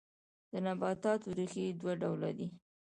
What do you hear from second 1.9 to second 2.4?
ډوله